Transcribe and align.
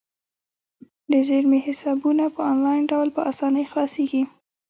د 1.11 1.13
زیرمې 1.27 1.59
حسابونه 1.67 2.23
په 2.35 2.41
انلاین 2.51 2.83
ډول 2.91 3.07
په 3.15 3.21
اسانۍ 3.31 3.65
خلاصیږي. 3.71 4.23